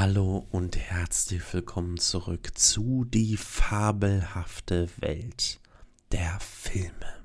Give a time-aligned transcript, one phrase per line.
[0.00, 5.58] Hallo und herzlich willkommen zurück zu die fabelhafte Welt
[6.12, 7.24] der Filme.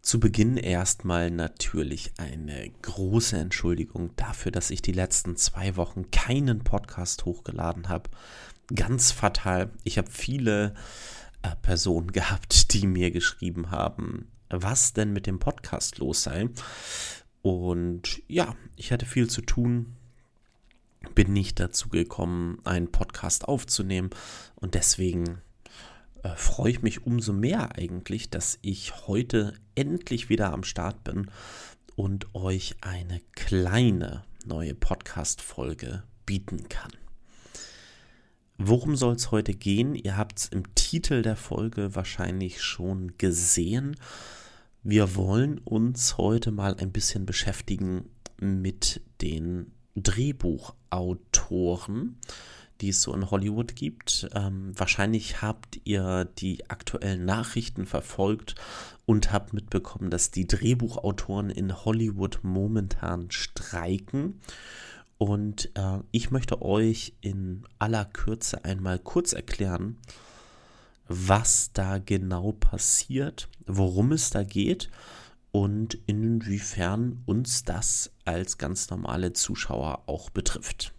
[0.00, 6.62] Zu Beginn erstmal natürlich eine große Entschuldigung dafür, dass ich die letzten zwei Wochen keinen
[6.62, 8.10] Podcast hochgeladen habe.
[8.72, 9.72] Ganz fatal.
[9.82, 10.72] Ich habe viele
[11.42, 16.48] äh, Personen gehabt, die mir geschrieben haben, was denn mit dem Podcast los sei.
[17.42, 19.96] Und ja, ich hatte viel zu tun,
[21.14, 24.10] bin nicht dazu gekommen, einen Podcast aufzunehmen.
[24.54, 25.40] Und deswegen
[26.22, 31.30] äh, freue ich mich umso mehr eigentlich, dass ich heute endlich wieder am Start bin
[31.94, 36.92] und euch eine kleine neue Podcast-Folge bieten kann.
[38.58, 39.94] Worum soll es heute gehen?
[39.94, 43.96] Ihr habt es im Titel der Folge wahrscheinlich schon gesehen.
[44.82, 48.08] Wir wollen uns heute mal ein bisschen beschäftigen
[48.40, 52.18] mit den Drehbuchautoren,
[52.80, 54.28] die es so in Hollywood gibt.
[54.34, 58.54] Ähm, wahrscheinlich habt ihr die aktuellen Nachrichten verfolgt
[59.06, 64.40] und habt mitbekommen, dass die Drehbuchautoren in Hollywood momentan streiken.
[65.18, 69.96] Und äh, ich möchte euch in aller Kürze einmal kurz erklären,
[71.08, 74.90] was da genau passiert, worum es da geht
[75.52, 80.92] und inwiefern uns das als ganz normale Zuschauer auch betrifft.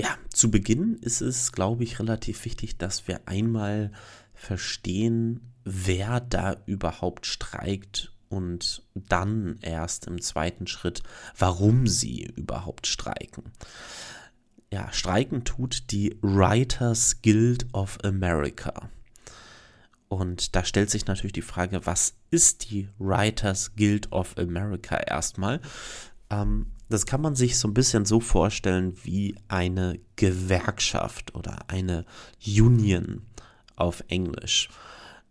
[0.00, 3.92] Ja, zu Beginn ist es, glaube ich, relativ wichtig, dass wir einmal
[4.34, 11.02] verstehen, wer da überhaupt streikt und dann erst im zweiten Schritt,
[11.38, 13.44] warum sie überhaupt streiken.
[14.72, 18.90] Ja, streiken tut die Writers Guild of America.
[20.14, 25.60] Und da stellt sich natürlich die Frage, was ist die Writers Guild of America erstmal?
[26.30, 32.04] Ähm, das kann man sich so ein bisschen so vorstellen wie eine Gewerkschaft oder eine
[32.46, 33.22] Union
[33.74, 34.68] auf Englisch.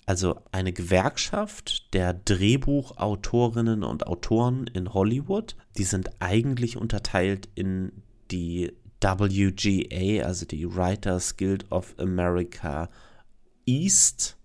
[0.05, 5.55] Also eine Gewerkschaft der Drehbuchautorinnen und Autoren in Hollywood.
[5.77, 12.89] Die sind eigentlich unterteilt in die WGA, also die Writers Guild of America
[13.65, 14.35] East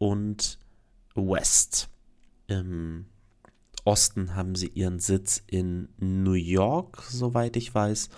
[0.00, 0.58] und
[1.14, 1.90] West.
[2.46, 3.06] Im
[3.84, 8.08] Osten haben sie ihren Sitz in New York, soweit ich weiß,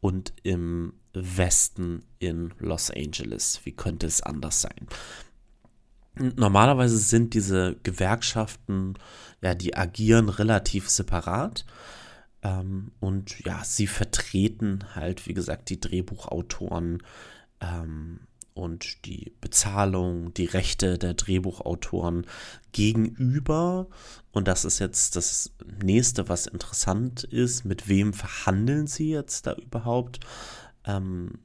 [0.00, 3.60] und im Westen in Los Angeles.
[3.64, 4.86] Wie könnte es anders sein?
[6.14, 8.94] Normalerweise sind diese Gewerkschaften,
[9.40, 11.64] ja, die agieren relativ separat.
[12.42, 17.02] Ähm, und ja, sie vertreten halt, wie gesagt, die Drehbuchautoren
[17.60, 18.20] ähm,
[18.54, 22.26] und die Bezahlung, die Rechte der Drehbuchautoren
[22.72, 23.88] gegenüber.
[24.30, 25.52] Und das ist jetzt das
[25.82, 27.64] nächste, was interessant ist.
[27.64, 30.20] Mit wem verhandeln sie jetzt da überhaupt?
[30.84, 31.38] Ähm,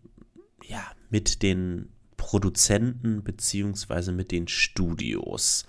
[0.63, 5.65] ja, mit den Produzenten beziehungsweise mit den Studios.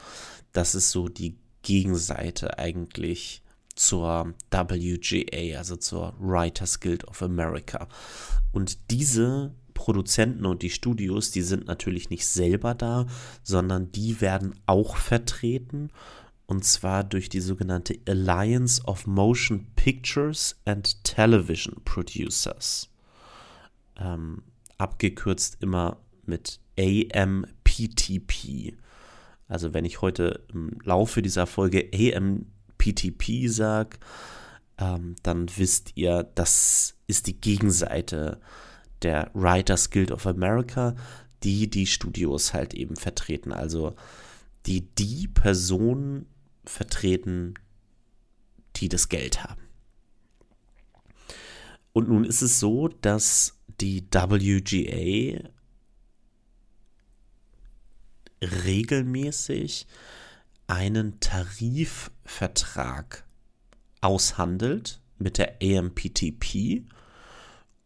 [0.53, 3.43] Das ist so die Gegenseite eigentlich
[3.77, 7.89] zur WGA, also zur Writers Guild of America.
[8.51, 13.07] Und diese Produzenten und die Studios, die sind natürlich nicht selber da,
[13.45, 15.91] sondern die werden auch vertreten.
[16.47, 22.91] Und zwar durch die sogenannte Alliance of Motion Pictures and Television Producers.
[24.01, 24.43] Ähm,
[24.79, 28.75] abgekürzt immer mit AMPTP.
[29.47, 33.99] Also wenn ich heute im Laufe dieser Folge AMPTP sage,
[34.77, 38.41] ähm, dann wisst ihr, das ist die Gegenseite
[39.03, 40.95] der Writers Guild of America,
[41.43, 43.53] die die Studios halt eben vertreten.
[43.53, 43.95] Also
[44.67, 46.27] die die Personen
[46.65, 47.55] vertreten,
[48.77, 49.63] die das Geld haben.
[51.93, 55.49] Und nun ist es so, dass die WGA
[58.41, 59.87] regelmäßig
[60.67, 63.25] einen Tarifvertrag
[64.01, 66.85] aushandelt mit der AMPTP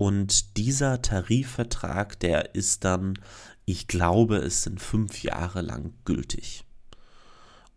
[0.02, 3.20] und dieser Tarifvertrag, der ist dann,
[3.64, 6.64] ich glaube, es sind fünf Jahre lang gültig.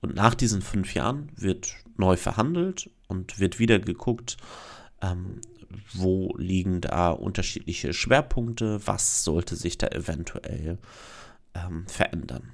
[0.01, 4.37] Und nach diesen fünf Jahren wird neu verhandelt und wird wieder geguckt,
[5.03, 5.39] ähm,
[5.93, 10.79] wo liegen da unterschiedliche Schwerpunkte, was sollte sich da eventuell
[11.53, 12.53] ähm, verändern.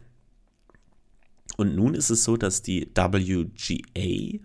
[1.56, 4.39] Und nun ist es so, dass die WGA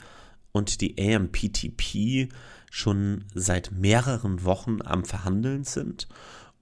[0.53, 2.29] und die AMPTP
[2.71, 6.09] schon seit mehreren Wochen am Verhandeln sind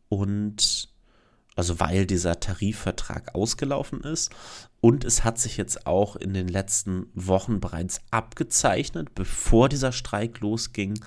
[0.08, 0.88] und
[1.56, 4.30] also weil dieser Tarifvertrag ausgelaufen ist.
[4.80, 10.40] Und es hat sich jetzt auch in den letzten Wochen bereits abgezeichnet, bevor dieser Streik
[10.40, 10.98] losging,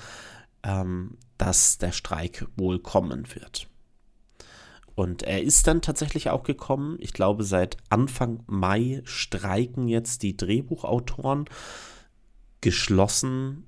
[0.63, 3.67] ähm, dass der Streik wohl kommen wird.
[4.95, 6.97] Und er ist dann tatsächlich auch gekommen.
[6.99, 11.45] Ich glaube, seit Anfang Mai streiken jetzt die Drehbuchautoren
[12.61, 13.67] geschlossen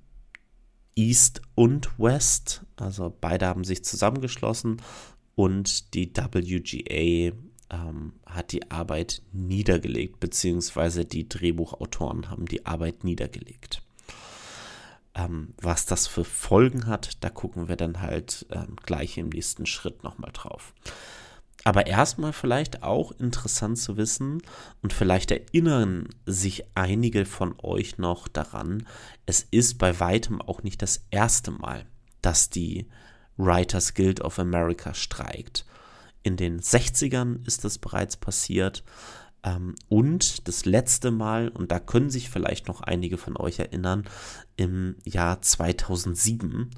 [0.96, 2.66] East und West.
[2.76, 4.82] Also beide haben sich zusammengeschlossen
[5.36, 7.36] und die WGA
[7.72, 13.82] ähm, hat die Arbeit niedergelegt, beziehungsweise die Drehbuchautoren haben die Arbeit niedergelegt.
[15.16, 19.66] Ähm, was das für Folgen hat, da gucken wir dann halt ähm, gleich im nächsten
[19.66, 20.74] Schritt nochmal drauf.
[21.66, 24.42] Aber erstmal vielleicht auch interessant zu wissen
[24.82, 28.88] und vielleicht erinnern sich einige von euch noch daran,
[29.26, 31.86] es ist bei weitem auch nicht das erste Mal,
[32.22, 32.88] dass die
[33.38, 35.66] Writers Guild of America streikt.
[36.24, 38.84] In den 60ern ist das bereits passiert.
[39.44, 44.06] Ähm, und das letzte Mal, und da können sich vielleicht noch einige von euch erinnern,
[44.58, 46.72] im Jahr 2007,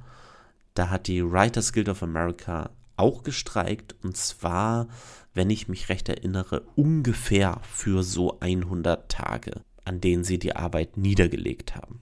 [0.73, 3.95] da hat die Writers Guild of America auch gestreikt.
[4.03, 4.87] Und zwar,
[5.33, 10.97] wenn ich mich recht erinnere, ungefähr für so 100 Tage, an denen sie die Arbeit
[10.97, 12.01] niedergelegt haben.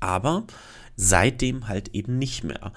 [0.00, 0.46] Aber
[0.96, 2.72] seitdem halt eben nicht mehr.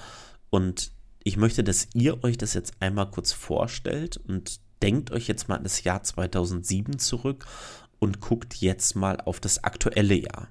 [0.49, 0.91] Und
[1.23, 5.55] ich möchte, dass ihr euch das jetzt einmal kurz vorstellt und denkt euch jetzt mal
[5.55, 7.47] an das Jahr 2007 zurück
[7.99, 10.49] und guckt jetzt mal auf das aktuelle Jahr.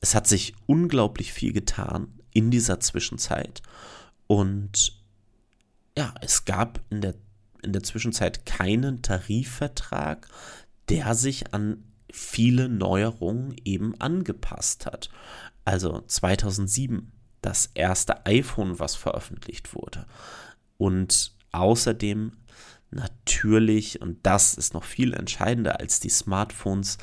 [0.00, 3.62] Es hat sich unglaublich viel getan in dieser Zwischenzeit
[4.26, 5.01] und
[5.96, 7.14] ja, es gab in der,
[7.62, 10.28] in der Zwischenzeit keinen Tarifvertrag,
[10.88, 15.10] der sich an viele Neuerungen eben angepasst hat.
[15.64, 20.06] Also 2007 das erste iPhone, was veröffentlicht wurde.
[20.76, 22.32] Und außerdem
[22.90, 26.98] natürlich, und das ist noch viel entscheidender als die Smartphones,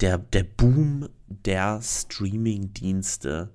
[0.00, 3.50] der, der Boom der Streaming-Dienste,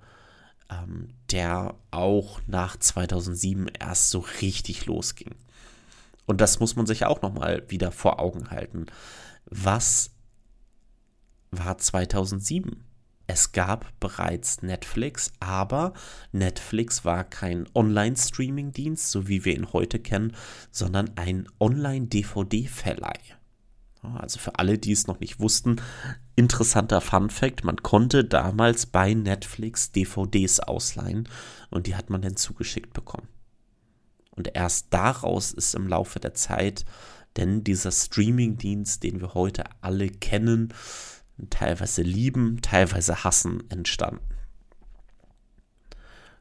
[0.71, 5.35] ähm, der auch nach 2007 erst so richtig losging.
[6.25, 8.85] Und das muss man sich auch nochmal wieder vor Augen halten.
[9.45, 10.12] Was
[11.51, 12.83] war 2007?
[13.27, 15.94] Es gab bereits Netflix, aber
[16.31, 20.35] Netflix war kein Online-Streaming-Dienst, so wie wir ihn heute kennen,
[20.71, 23.19] sondern ein Online-DVD-Verleih.
[24.01, 25.77] Also für alle, die es noch nicht wussten,
[26.42, 31.30] interessanter Fun fact, man konnte damals bei Netflix DVDs ausleihen
[31.70, 33.28] und die hat man dann zugeschickt bekommen.
[34.32, 36.84] Und erst daraus ist im Laufe der Zeit
[37.38, 40.74] denn dieser Streaming-Dienst, den wir heute alle kennen,
[41.50, 44.26] teilweise lieben, teilweise hassen entstanden.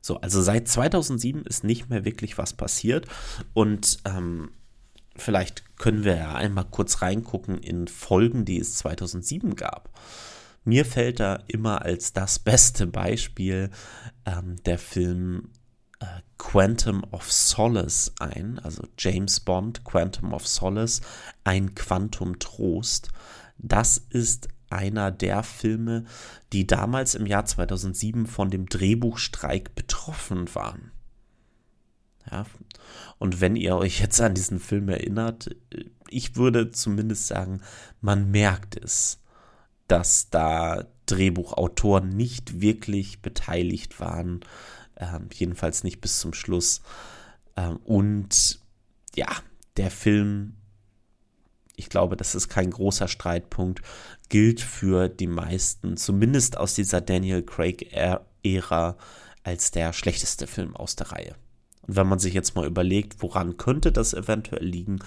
[0.00, 3.06] So, also seit 2007 ist nicht mehr wirklich was passiert
[3.52, 4.50] und ähm,
[5.14, 9.88] vielleicht können wir ja einmal kurz reingucken in Folgen, die es 2007 gab.
[10.62, 13.70] Mir fällt da immer als das beste Beispiel
[14.26, 15.48] ähm, der Film
[16.00, 16.04] äh,
[16.36, 21.00] Quantum of Solace ein, also James Bond, Quantum of Solace,
[21.44, 23.08] ein Quantum Trost.
[23.56, 26.04] Das ist einer der Filme,
[26.52, 30.92] die damals im Jahr 2007 von dem Drehbuchstreik betroffen waren.
[32.30, 32.46] Ja,
[33.18, 35.54] und wenn ihr euch jetzt an diesen Film erinnert,
[36.08, 37.60] ich würde zumindest sagen,
[38.00, 39.18] man merkt es,
[39.88, 44.40] dass da Drehbuchautoren nicht wirklich beteiligt waren,
[44.94, 46.82] äh, jedenfalls nicht bis zum Schluss.
[47.56, 48.60] Ähm, und
[49.16, 49.28] ja,
[49.76, 50.54] der Film
[51.80, 53.80] ich glaube, das ist kein großer Streitpunkt,
[54.28, 58.96] gilt für die meisten, zumindest aus dieser Daniel Craig-Ära,
[59.42, 61.34] als der schlechteste Film aus der Reihe.
[61.90, 65.00] Und wenn man sich jetzt mal überlegt, woran könnte das eventuell liegen,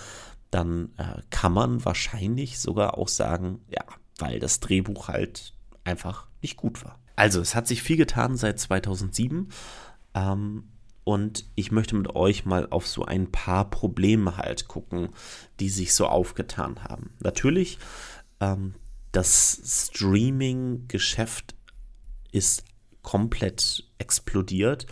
[0.52, 3.86] dann äh, kann man wahrscheinlich sogar auch sagen, ja,
[4.18, 5.54] weil das Drehbuch halt
[5.86, 7.00] einfach nicht gut war.
[7.16, 9.48] Also, es hat sich viel getan seit 2007.
[10.13, 10.66] Ähm,
[11.06, 15.08] und ich möchte mit euch mal auf so ein paar Probleme halt gucken,
[15.62, 17.12] die sich so aufgetan haben.
[17.22, 17.80] Natürlich,
[18.42, 18.74] ähm,
[19.13, 21.56] das Streaming-Geschäft
[22.34, 22.66] ist
[23.04, 24.86] komplett explodiert.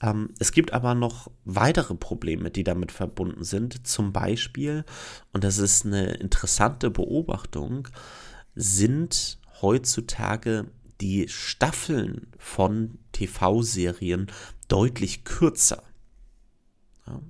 [0.00, 3.86] Ähm, es gibt aber noch weitere Probleme, die damit verbunden sind.
[3.86, 4.84] Zum Beispiel,
[5.32, 7.88] und das ist eine interessante Beobachtung,
[8.54, 14.26] sind heutzutage die Staffeln von TV-Serien
[14.68, 15.82] deutlich kürzer.
[17.06, 17.20] Ja.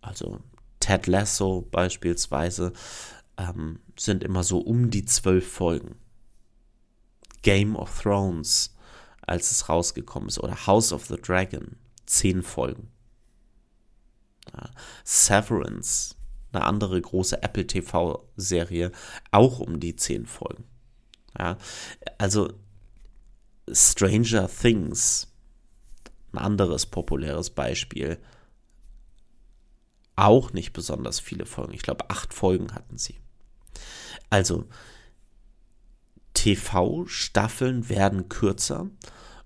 [0.00, 0.40] Also
[0.80, 2.72] Ted Lasso beispielsweise
[3.38, 5.96] ähm, sind immer so um die zwölf Folgen.
[7.42, 8.73] Game of Thrones,
[9.26, 11.76] als es rausgekommen ist, oder House of the Dragon,
[12.06, 12.90] zehn Folgen.
[14.52, 14.70] Ja.
[15.04, 16.16] Severance,
[16.52, 18.92] eine andere große Apple TV-Serie,
[19.30, 20.64] auch um die zehn Folgen.
[21.38, 21.58] Ja,
[22.18, 22.52] also
[23.72, 25.34] Stranger Things
[26.34, 28.18] ein anderes populäres Beispiel,
[30.16, 31.74] auch nicht besonders viele Folgen.
[31.74, 33.18] Ich glaube, acht Folgen hatten sie.
[34.30, 34.66] Also,
[36.34, 38.90] TV-Staffeln werden kürzer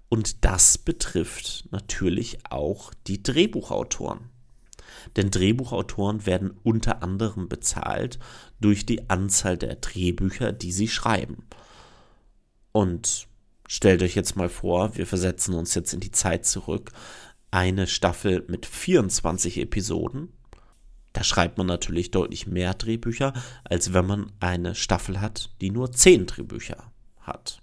[0.09, 4.30] und das betrifft natürlich auch die Drehbuchautoren.
[5.16, 8.18] Denn Drehbuchautoren werden unter anderem bezahlt
[8.61, 11.47] durch die Anzahl der Drehbücher, die sie schreiben.
[12.73, 13.28] Und
[13.66, 16.92] stellt euch jetzt mal vor, wir versetzen uns jetzt in die Zeit zurück.
[17.50, 20.33] Eine Staffel mit 24 Episoden.
[21.19, 23.33] Da schreibt man natürlich deutlich mehr Drehbücher,
[23.65, 27.61] als wenn man eine Staffel hat, die nur 10 Drehbücher hat.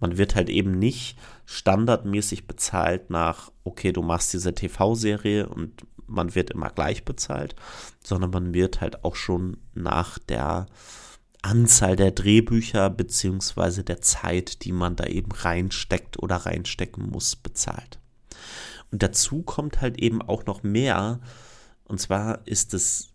[0.00, 6.34] Man wird halt eben nicht standardmäßig bezahlt nach, okay, du machst diese TV-Serie und man
[6.34, 7.54] wird immer gleich bezahlt,
[8.02, 10.66] sondern man wird halt auch schon nach der
[11.42, 18.00] Anzahl der Drehbücher beziehungsweise der Zeit, die man da eben reinsteckt oder reinstecken muss, bezahlt.
[18.90, 21.20] Und dazu kommt halt eben auch noch mehr,
[21.90, 23.08] und zwar ist das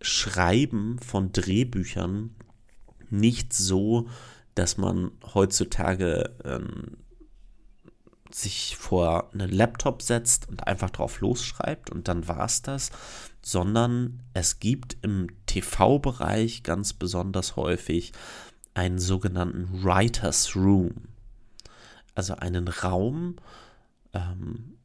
[0.00, 2.34] Schreiben von Drehbüchern
[3.10, 4.08] nicht so,
[4.54, 6.96] dass man heutzutage ähm,
[8.30, 12.90] sich vor einen Laptop setzt und einfach drauf losschreibt und dann war es das,
[13.42, 18.12] sondern es gibt im TV-Bereich ganz besonders häufig
[18.72, 20.94] einen sogenannten Writers Room.
[22.14, 23.36] Also einen Raum
[24.14, 24.78] ähm,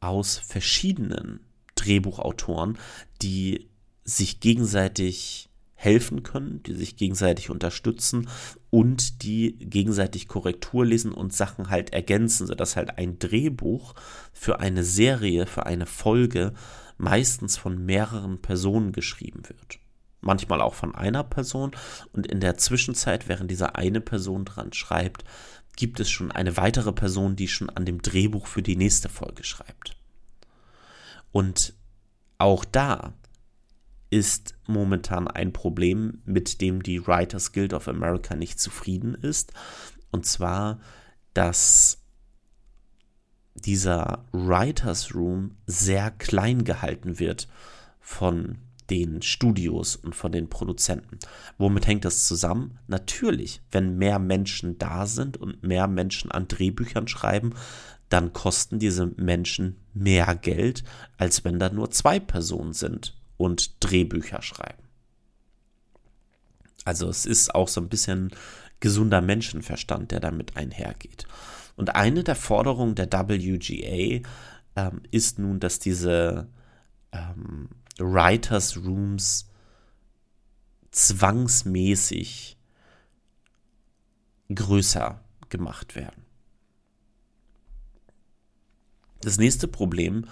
[0.00, 1.45] aus verschiedenen
[1.86, 2.78] Drehbuchautoren,
[3.22, 3.68] die
[4.04, 8.28] sich gegenseitig helfen können, die sich gegenseitig unterstützen
[8.70, 13.94] und die gegenseitig Korrektur lesen und Sachen halt ergänzen, sodass halt ein Drehbuch
[14.32, 16.54] für eine Serie, für eine Folge
[16.96, 19.78] meistens von mehreren Personen geschrieben wird.
[20.22, 21.72] Manchmal auch von einer Person
[22.12, 25.24] und in der Zwischenzeit, während diese eine Person dran schreibt,
[25.76, 29.44] gibt es schon eine weitere Person, die schon an dem Drehbuch für die nächste Folge
[29.44, 29.95] schreibt.
[31.36, 31.74] Und
[32.38, 33.12] auch da
[34.08, 39.52] ist momentan ein Problem, mit dem die Writers Guild of America nicht zufrieden ist.
[40.10, 40.80] Und zwar,
[41.34, 41.98] dass
[43.54, 47.48] dieser Writers Room sehr klein gehalten wird
[48.00, 48.56] von
[48.88, 51.18] den Studios und von den Produzenten.
[51.58, 52.78] Womit hängt das zusammen?
[52.86, 57.52] Natürlich, wenn mehr Menschen da sind und mehr Menschen an Drehbüchern schreiben,
[58.08, 60.84] dann kosten diese Menschen mehr Geld,
[61.18, 64.82] als wenn da nur zwei Personen sind und Drehbücher schreiben.
[66.84, 68.30] Also es ist auch so ein bisschen
[68.78, 71.26] gesunder Menschenverstand, der damit einhergeht.
[71.74, 74.22] Und eine der Forderungen der WGA
[74.76, 76.48] ähm, ist nun, dass diese
[77.12, 79.48] ähm, Writers Rooms
[80.90, 82.56] zwangsmäßig
[84.54, 86.25] größer gemacht werden.
[89.20, 90.26] Das nächste Problem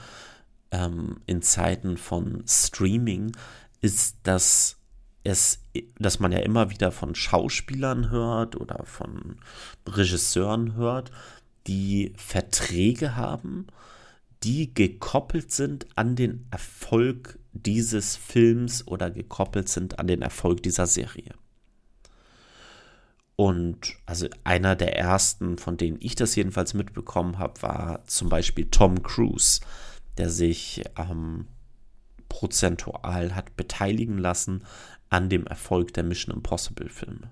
[0.71, 3.33] ähm, in Zeiten von Streaming
[3.81, 4.77] ist, dass
[5.25, 5.61] es,
[5.99, 9.37] dass man ja immer wieder von Schauspielern hört oder von
[9.87, 11.11] Regisseuren hört,
[11.67, 13.67] die Verträge haben,
[14.43, 20.87] die gekoppelt sind an den Erfolg dieses Films oder gekoppelt sind an den Erfolg dieser
[20.87, 21.33] Serie.
[23.37, 28.67] Und also einer der ersten, von denen ich das jedenfalls mitbekommen habe, war zum Beispiel
[28.71, 29.61] Tom Cruise
[30.19, 31.47] der sich ähm,
[32.29, 34.65] prozentual hat beteiligen lassen
[35.11, 37.31] an dem Erfolg der Mission Impossible Filme.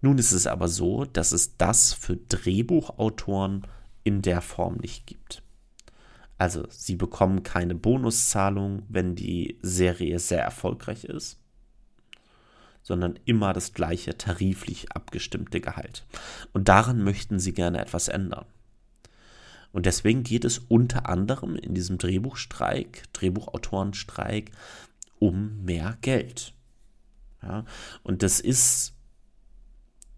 [0.00, 3.66] Nun ist es aber so, dass es das für Drehbuchautoren
[4.02, 5.42] in der Form nicht gibt.
[6.36, 11.38] Also sie bekommen keine Bonuszahlung, wenn die Serie sehr erfolgreich ist,
[12.84, 16.04] sondern immer das gleiche tariflich abgestimmte Gehalt.
[16.52, 18.44] Und daran möchten sie gerne etwas ändern.
[19.72, 24.52] Und deswegen geht es unter anderem in diesem Drehbuchstreik, Drehbuchautorenstreik,
[25.18, 26.52] um mehr Geld.
[27.42, 27.64] Ja,
[28.04, 28.92] und das ist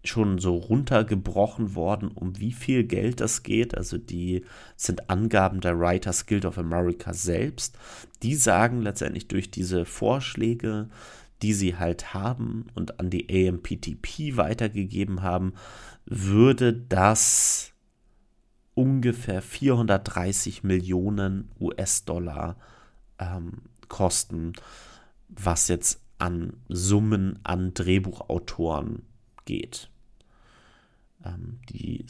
[0.03, 3.75] schon so runtergebrochen worden, um wie viel Geld das geht.
[3.75, 4.45] Also die
[4.75, 7.77] sind Angaben der Writers Guild of America selbst.
[8.23, 10.89] Die sagen letztendlich durch diese Vorschläge,
[11.41, 15.53] die sie halt haben und an die AMPTP weitergegeben haben,
[16.05, 17.73] würde das
[18.73, 22.57] ungefähr 430 Millionen US-Dollar
[23.19, 24.53] ähm, kosten,
[25.29, 29.03] was jetzt an Summen an Drehbuchautoren
[29.45, 29.89] geht.
[31.25, 32.05] Ähm, die,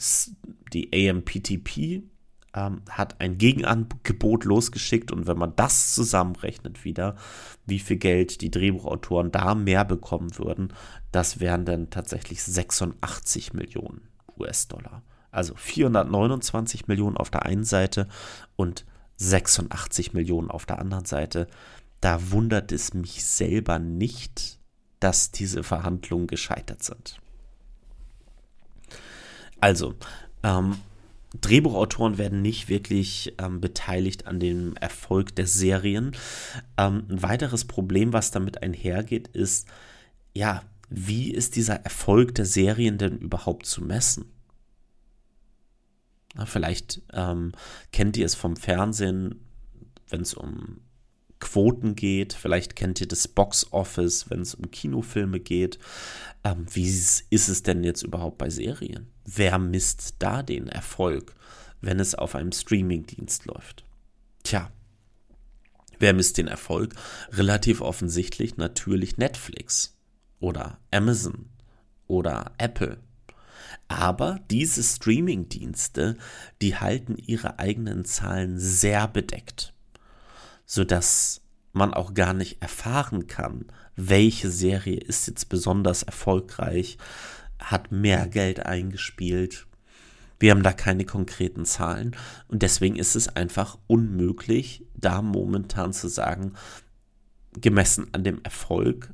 [0.72, 2.02] die AMPTP
[2.54, 7.16] ähm, hat ein Gegenangebot losgeschickt und wenn man das zusammenrechnet wieder,
[7.66, 10.72] wie viel Geld die Drehbuchautoren da mehr bekommen würden,
[11.12, 14.02] das wären dann tatsächlich 86 Millionen
[14.38, 15.02] US-Dollar.
[15.30, 18.08] Also 429 Millionen auf der einen Seite
[18.56, 18.84] und
[19.16, 21.48] 86 Millionen auf der anderen Seite.
[22.00, 24.58] Da wundert es mich selber nicht,
[25.00, 27.20] dass diese Verhandlungen gescheitert sind.
[29.60, 29.94] Also,
[30.42, 30.76] ähm,
[31.40, 36.12] Drehbuchautoren werden nicht wirklich ähm, beteiligt an dem Erfolg der Serien.
[36.78, 39.68] Ähm, ein weiteres Problem, was damit einhergeht, ist,
[40.34, 44.32] ja, wie ist dieser Erfolg der Serien denn überhaupt zu messen?
[46.34, 47.52] Na, vielleicht ähm,
[47.92, 49.44] kennt ihr es vom Fernsehen,
[50.08, 50.80] wenn es um
[51.40, 52.32] Quoten geht.
[52.32, 55.78] Vielleicht kennt ihr das Box Office, wenn es um Kinofilme geht.
[56.42, 59.08] Ähm, wie ist es denn jetzt überhaupt bei Serien?
[59.36, 61.34] Wer misst da den Erfolg,
[61.80, 63.84] wenn es auf einem Streamingdienst läuft?
[64.42, 64.70] Tja,
[65.98, 66.94] wer misst den Erfolg?
[67.32, 69.96] Relativ offensichtlich natürlich Netflix
[70.40, 71.50] oder Amazon
[72.06, 72.98] oder Apple.
[73.88, 76.16] Aber diese Streamingdienste,
[76.62, 79.74] die halten ihre eigenen Zahlen sehr bedeckt
[80.68, 81.40] sodass
[81.72, 83.64] man auch gar nicht erfahren kann,
[83.96, 86.98] welche Serie ist jetzt besonders erfolgreich,
[87.58, 89.66] hat mehr Geld eingespielt.
[90.38, 96.08] Wir haben da keine konkreten Zahlen und deswegen ist es einfach unmöglich, da momentan zu
[96.08, 96.52] sagen,
[97.52, 99.12] gemessen an dem Erfolg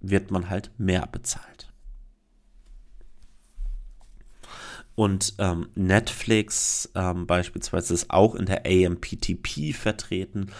[0.00, 1.72] wird man halt mehr bezahlt.
[4.94, 10.50] Und ähm, Netflix ähm, beispielsweise ist auch in der AMPTP vertreten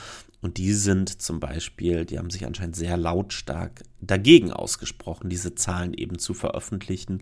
[0.42, 5.94] und die sind zum Beispiel, die haben sich anscheinend sehr lautstark dagegen ausgesprochen, diese Zahlen
[5.94, 7.20] eben zu veröffentlichen.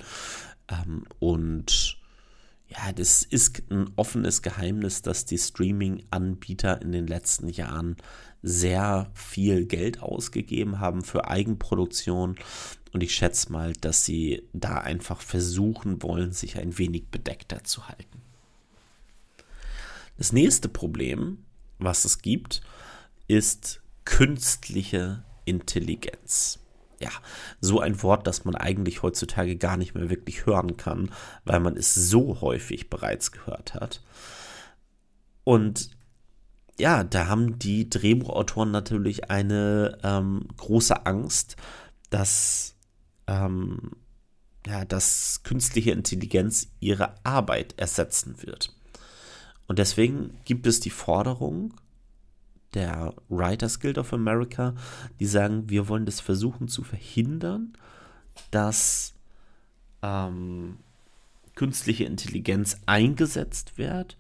[0.69, 1.99] Ähm, und
[2.69, 7.97] ja, das ist ein offenes Geheimnis, dass die Streaming-Anbieter in den letzten Jahren
[8.43, 12.37] sehr viel Geld ausgegeben haben für Eigenproduktion.
[12.93, 17.87] Und ich schätze mal, dass sie da einfach versuchen wollen, sich ein wenig bedeckter zu
[17.87, 18.23] halten.
[20.17, 21.45] Das nächste Problem,
[21.79, 22.62] was es gibt,
[23.30, 26.58] ist künstliche Intelligenz.
[27.00, 27.10] Ja,
[27.60, 31.10] so ein Wort, das man eigentlich heutzutage gar nicht mehr wirklich hören kann,
[31.45, 34.02] weil man es so häufig bereits gehört hat.
[35.45, 35.90] Und
[36.78, 41.56] ja, da haben die Drehbuchautoren natürlich eine ähm, große Angst,
[42.10, 42.75] dass,
[43.28, 43.93] ähm,
[44.66, 48.75] ja, dass künstliche Intelligenz ihre Arbeit ersetzen wird.
[49.69, 51.75] Und deswegen gibt es die Forderung,
[52.75, 54.75] der Writers Guild of America,
[55.19, 57.73] die sagen, wir wollen das versuchen zu verhindern,
[58.50, 59.15] dass
[60.02, 60.78] ähm,
[61.54, 64.17] künstliche Intelligenz eingesetzt wird,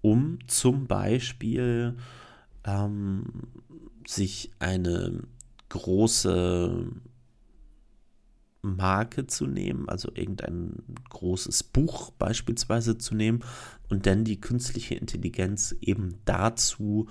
[0.00, 1.96] um zum Beispiel
[2.64, 3.24] ähm,
[4.06, 5.22] sich eine
[5.70, 6.86] große
[8.62, 13.44] Marke zu nehmen, also irgendein großes Buch beispielsweise zu nehmen
[13.88, 17.08] und dann die künstliche Intelligenz eben dazu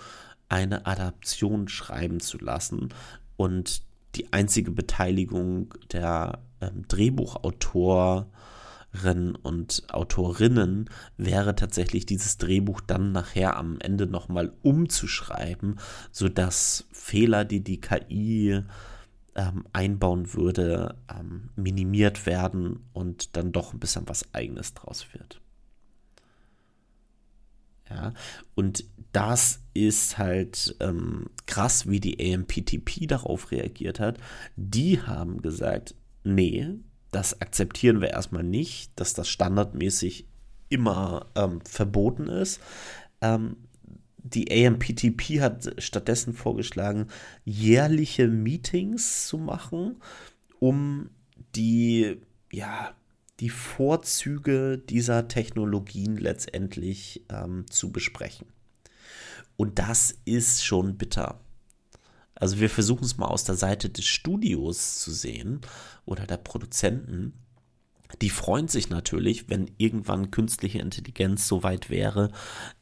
[0.50, 2.90] eine Adaption schreiben zu lassen.
[3.36, 3.84] Und
[4.16, 8.26] die einzige Beteiligung der ähm, Drehbuchautoren
[9.44, 15.80] und Autorinnen wäre tatsächlich dieses Drehbuch dann nachher am Ende nochmal umzuschreiben,
[16.12, 18.64] sodass Fehler, die die KI
[19.36, 25.42] ähm, einbauen würde, ähm, minimiert werden und dann doch ein bisschen was eigenes draus wird.
[27.90, 28.14] Ja,
[28.56, 34.18] und das ist halt ähm, krass, wie die AMPTP darauf reagiert hat.
[34.56, 36.70] Die haben gesagt, nee,
[37.12, 40.28] das akzeptieren wir erstmal nicht, dass das standardmäßig
[40.70, 42.60] immer ähm, verboten ist.
[43.22, 43.58] Ähm,
[44.18, 47.08] die AMPTP hat stattdessen vorgeschlagen,
[47.46, 50.02] jährliche Meetings zu machen,
[50.60, 51.10] um
[51.56, 52.18] die
[52.52, 52.96] ja,
[53.40, 58.48] die Vorzüge dieser Technologien letztendlich ähm, zu besprechen.
[59.58, 61.40] Und das ist schon bitter.
[62.36, 65.62] Also wir versuchen es mal aus der Seite des Studios zu sehen
[66.06, 67.34] oder der Produzenten.
[68.22, 72.32] Die freuen sich natürlich, wenn irgendwann künstliche Intelligenz so weit wäre,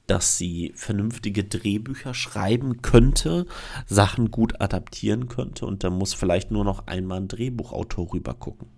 [0.08, 3.48] dass sie vernünftige Drehbücher schreiben könnte,
[3.88, 8.75] Sachen gut adaptieren könnte und da muss vielleicht nur noch einmal ein Drehbuchautor rüber gucken.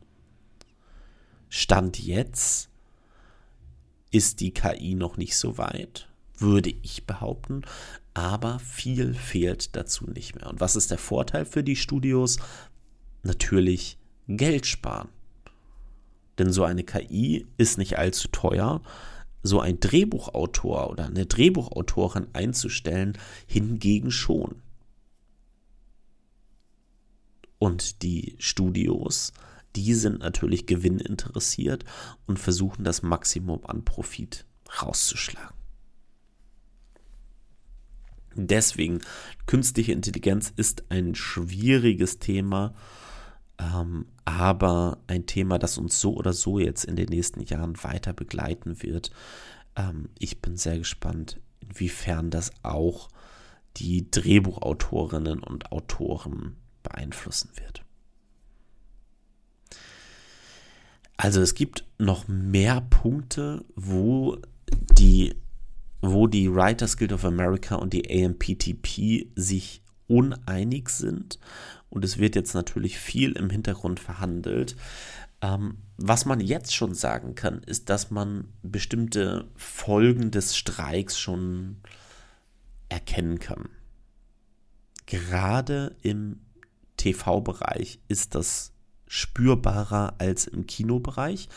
[1.49, 2.69] Stand jetzt
[4.11, 6.07] ist die KI noch nicht so weit,
[6.37, 7.63] würde ich behaupten,
[8.13, 10.49] aber viel fehlt dazu nicht mehr.
[10.49, 12.37] Und was ist der Vorteil für die Studios?
[13.23, 15.09] Natürlich Geld sparen.
[16.37, 18.81] Denn so eine KI ist nicht allzu teuer.
[19.43, 24.61] So ein Drehbuchautor oder eine Drehbuchautorin einzustellen, hingegen schon.
[27.59, 29.31] Und die Studios
[29.77, 31.85] die sind natürlich gewinninteressiert
[32.25, 34.45] und versuchen das Maximum an Profit
[34.81, 35.55] rauszuschlagen.
[38.33, 39.01] Deswegen,
[39.45, 42.73] künstliche Intelligenz ist ein schwieriges Thema,
[43.59, 48.13] ähm, aber ein Thema, das uns so oder so jetzt in den nächsten Jahren weiter
[48.13, 49.11] begleiten wird.
[49.75, 53.09] Ähm, ich bin sehr gespannt, inwiefern das auch
[53.77, 57.86] die Drehbuchautorinnen und Autoren beeinflussen wird.
[61.17, 64.37] Also es gibt noch mehr Punkte, wo
[64.91, 65.35] die,
[66.01, 71.39] wo die Writers Guild of America und die AMPTP sich uneinig sind.
[71.89, 74.75] Und es wird jetzt natürlich viel im Hintergrund verhandelt.
[75.41, 81.77] Ähm, was man jetzt schon sagen kann, ist, dass man bestimmte Folgen des Streiks schon
[82.89, 83.69] erkennen kann.
[85.05, 86.41] Gerade im
[86.97, 88.73] TV-Bereich ist das
[89.07, 91.49] spürbarer als im Kinobereich.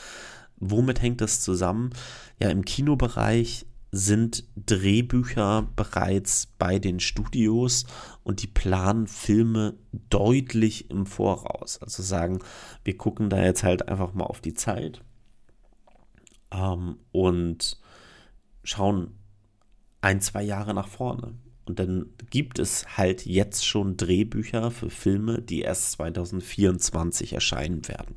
[0.57, 1.91] Womit hängt das zusammen?
[2.39, 7.87] Ja, im Kinobereich sind Drehbücher bereits bei den Studios
[8.23, 9.75] und die planen Filme
[10.11, 11.83] deutlich im Voraus.
[11.83, 12.39] Also sagen,
[12.85, 15.03] wir gucken da jetzt halt einfach mal auf die Zeit
[16.53, 17.81] ähm, und
[18.63, 19.19] schauen
[20.03, 21.35] ein, zwei Jahre nach vorne.
[21.71, 28.17] Und dann gibt es halt jetzt schon Drehbücher für Filme, die erst 2024 erscheinen werden.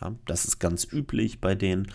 [0.00, 1.90] Ja, das ist ganz üblich bei denen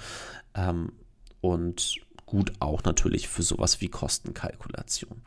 [0.53, 0.91] ähm,
[1.39, 5.21] und gut auch natürlich für sowas wie Kostenkalkulation.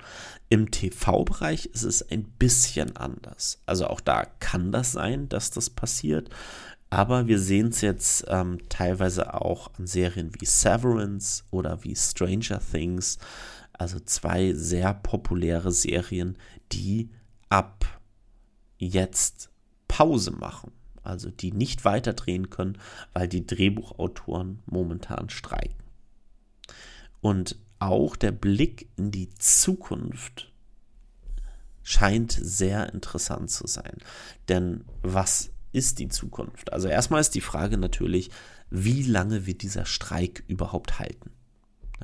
[0.50, 3.62] Im TV-Bereich ist es ein bisschen anders.
[3.64, 6.28] Also auch da kann das sein, dass das passiert.
[6.90, 12.60] Aber wir sehen es jetzt ähm, teilweise auch an Serien wie Severance oder wie Stranger
[12.60, 13.18] Things,
[13.78, 16.38] also zwei sehr populäre Serien,
[16.72, 17.10] die
[17.48, 18.00] ab
[18.78, 19.50] jetzt
[19.88, 20.72] Pause machen.
[21.02, 22.78] Also die nicht weiter drehen können,
[23.12, 25.84] weil die Drehbuchautoren momentan streiken.
[27.20, 30.50] Und auch der Blick in die Zukunft
[31.82, 33.98] scheint sehr interessant zu sein.
[34.48, 36.72] Denn was ist die Zukunft?
[36.72, 38.30] Also erstmal ist die Frage natürlich,
[38.70, 41.30] wie lange wird dieser Streik überhaupt halten?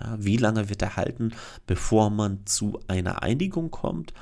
[0.01, 1.33] Ja, wie lange wird er halten,
[1.67, 4.13] bevor man zu einer Einigung kommt?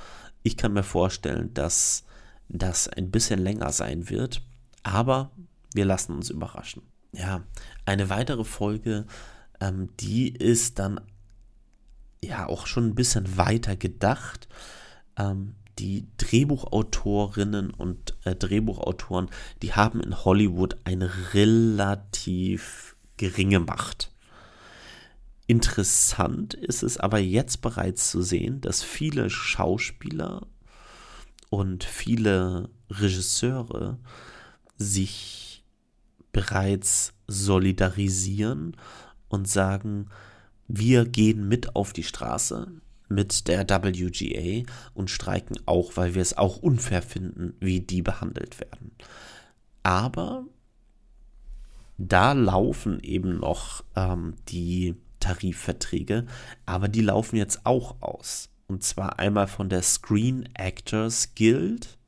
[0.43, 2.05] Ich kann mir vorstellen, dass
[2.49, 4.43] das ein bisschen länger sein wird,
[4.83, 5.31] aber
[5.75, 6.83] wir lassen uns überraschen.
[7.13, 7.43] Ja,
[7.85, 9.07] eine weitere Folge,
[9.61, 11.01] ähm, die ist dann
[12.23, 14.49] ja auch schon ein bisschen weiter gedacht.
[15.17, 19.29] Ähm, die Drehbuchautorinnen und äh, Drehbuchautoren,
[19.63, 24.11] die haben in Hollywood eine relativ geringe Macht.
[25.49, 30.47] Interessant ist es aber jetzt bereits zu sehen, dass viele Schauspieler
[31.49, 33.99] und viele Regisseure
[34.77, 35.65] sich
[36.33, 38.77] bereits solidarisieren
[39.29, 40.11] und sagen,
[40.67, 42.71] wir gehen mit auf die Straße
[43.09, 48.61] mit der WGA und streiken auch, weil wir es auch unfair finden, wie die behandelt
[48.61, 48.93] werden.
[49.83, 50.45] Aber
[51.97, 56.27] da laufen eben noch ähm, die Tarifverträge,
[56.67, 58.51] aber die laufen jetzt auch aus.
[58.67, 61.99] Und zwar einmal von der Screen Actors Guild,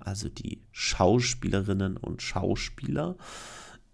[0.00, 3.16] also die Schauspielerinnen und Schauspieler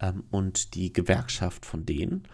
[0.00, 2.24] ähm, und die Gewerkschaft von denen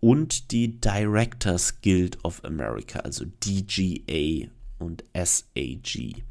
[0.00, 6.24] und die Directors Guild of America, also DGA und SAG,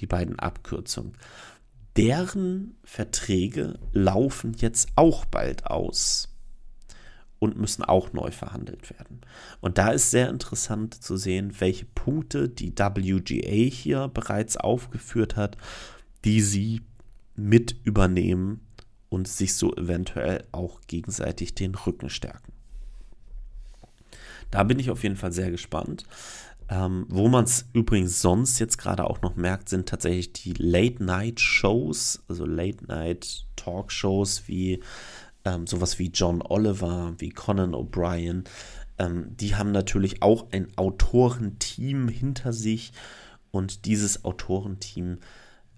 [0.00, 1.16] die beiden Abkürzungen.
[1.96, 6.33] Deren Verträge laufen jetzt auch bald aus
[7.38, 9.20] und müssen auch neu verhandelt werden.
[9.60, 15.56] Und da ist sehr interessant zu sehen, welche Punkte die WGA hier bereits aufgeführt hat,
[16.24, 16.82] die sie
[17.36, 18.60] mit übernehmen
[19.08, 22.52] und sich so eventuell auch gegenseitig den Rücken stärken.
[24.50, 26.04] Da bin ich auf jeden Fall sehr gespannt.
[26.70, 32.24] Ähm, wo man es übrigens sonst jetzt gerade auch noch merkt, sind tatsächlich die Late-Night-Shows,
[32.26, 34.82] also Late-Night-Talkshows wie
[35.44, 38.44] ähm, sowas wie John Oliver, wie Conan O'Brien,
[38.98, 42.92] ähm, die haben natürlich auch ein Autorenteam hinter sich
[43.50, 45.18] und dieses Autorenteam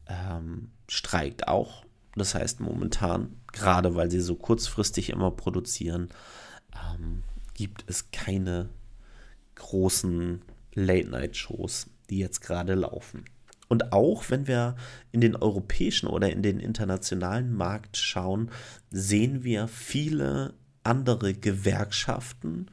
[0.07, 1.85] ähm, streikt auch.
[2.15, 6.09] Das heißt momentan, gerade weil sie so kurzfristig immer produzieren,
[6.75, 7.23] ähm,
[7.55, 8.69] gibt es keine
[9.55, 10.43] großen
[10.75, 13.25] Late-Night-Shows, die jetzt gerade laufen.
[13.69, 14.77] Und auch wenn wir
[15.13, 18.51] in den europäischen oder in den internationalen Markt schauen,
[18.91, 22.69] sehen wir viele andere Gewerkschaften,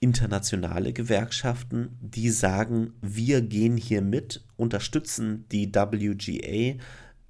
[0.00, 6.78] internationale Gewerkschaften, die sagen, wir gehen hier mit, unterstützen die WGA,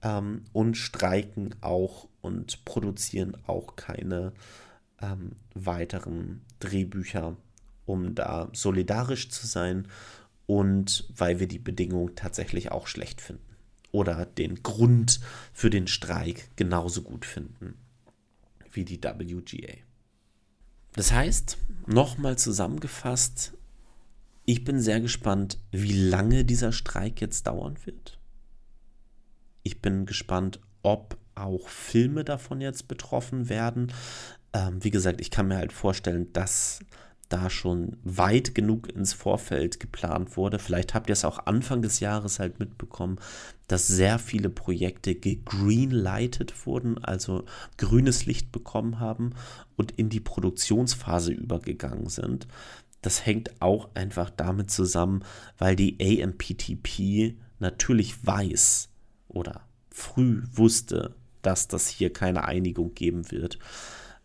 [0.03, 4.33] ähm, und streiken auch und produzieren auch keine
[5.01, 7.37] ähm, weiteren Drehbücher,
[7.87, 9.89] um da solidarisch zu sein
[10.51, 13.55] und weil wir die Bedingungen tatsächlich auch schlecht finden
[13.93, 15.21] oder den Grund
[15.53, 17.75] für den Streik genauso gut finden
[18.73, 19.75] wie die WGA.
[20.95, 23.53] Das heißt, nochmal zusammengefasst,
[24.45, 28.19] ich bin sehr gespannt, wie lange dieser Streik jetzt dauern wird.
[29.63, 33.93] Ich bin gespannt, ob auch Filme davon jetzt betroffen werden.
[34.53, 36.81] Ähm, wie gesagt, ich kann mir halt vorstellen, dass
[37.31, 40.59] da schon weit genug ins Vorfeld geplant wurde.
[40.59, 43.19] Vielleicht habt ihr es auch Anfang des Jahres halt mitbekommen,
[43.69, 47.45] dass sehr viele Projekte gegreenlightet wurden, also
[47.79, 49.35] grünes Licht bekommen haben
[49.77, 52.49] und in die Produktionsphase übergegangen sind.
[53.01, 55.25] Das hängt auch einfach damit zusammen,
[55.57, 58.89] weil die AMPTP natürlich weiß
[59.29, 63.59] oder früh wusste, dass das hier keine Einigung geben wird.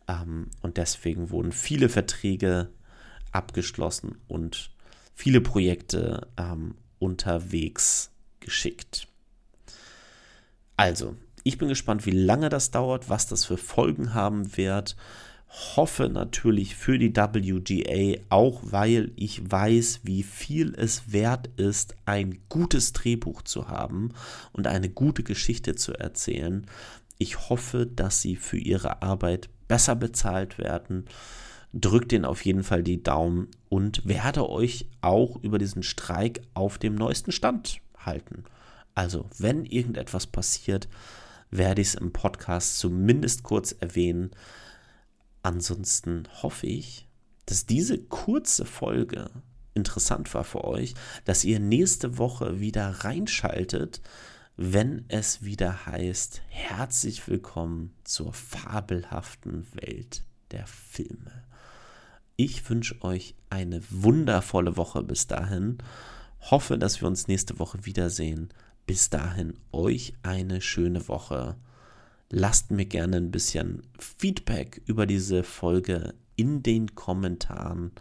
[0.07, 2.69] Ähm, und deswegen wurden viele Verträge
[3.35, 4.71] abgeschlossen und
[5.13, 9.07] viele Projekte ähm, unterwegs geschickt.
[10.77, 14.95] Also, ich bin gespannt, wie lange das dauert, was das für Folgen haben wird.
[15.47, 22.39] Hoffe natürlich für die WGA, auch weil ich weiß, wie viel es wert ist, ein
[22.49, 24.09] gutes Drehbuch zu haben
[24.51, 26.65] und eine gute Geschichte zu erzählen.
[27.17, 31.05] Ich hoffe, dass sie für ihre Arbeit besser bezahlt werden
[31.75, 36.77] drückt den auf jeden Fall die Daumen und werde euch auch über diesen Streik auf
[36.77, 38.45] dem neuesten Stand halten.
[38.95, 40.87] Also, wenn irgendetwas passiert,
[41.51, 44.31] werde ich es im Podcast zumindest kurz erwähnen.
[45.43, 47.07] Ansonsten hoffe ich,
[47.45, 49.29] dass diese kurze Folge
[49.73, 54.01] interessant war für euch, dass ihr nächste Woche wieder reinschaltet,
[54.55, 61.44] wenn es wieder heißt, herzlich willkommen zur fabelhaften Welt der Filme.
[62.37, 65.77] Ich wünsche euch eine wundervolle Woche bis dahin.
[66.41, 68.49] Hoffe, dass wir uns nächste Woche wiedersehen.
[68.85, 71.55] Bis dahin euch eine schöne Woche.
[72.29, 77.91] Lasst mir gerne ein bisschen Feedback über diese Folge in den Kommentaren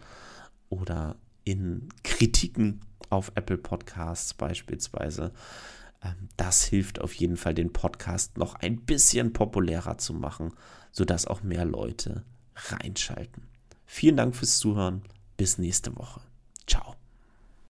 [0.69, 5.31] oder in Kritiken auf Apple Podcasts beispielsweise.
[6.03, 10.53] Ähm, das hilft auf jeden Fall, den Podcast noch ein bisschen populärer zu machen,
[10.91, 12.25] sodass auch mehr Leute
[12.57, 13.54] reinschalten.
[13.95, 15.03] Vielen Dank fürs Zuhören.
[15.37, 16.21] Bis nächste Woche.
[16.67, 16.97] Ciao.